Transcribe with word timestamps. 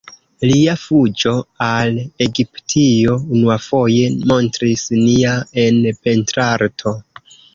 Lia 0.49 0.73
"Fuĝo 0.83 1.33
al 1.65 1.99
Egiptio" 2.27 3.17
unuafoje 3.37 4.09
montris 4.33 4.87
nia 5.03 5.37
en 5.67 5.79
pentrarto. 6.07 6.95